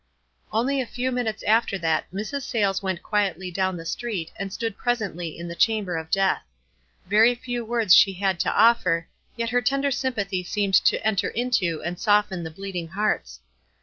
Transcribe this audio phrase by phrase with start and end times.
[0.51, 2.41] Only a few minutes after that Mrs.
[2.41, 6.41] Sayles went quietly down the street and stood pres ently in the chamber of death.
[7.05, 11.83] Very few words she had to offer, yet her tender sympathy seemed to enter into
[11.83, 13.41] and soften the bleeding hearts.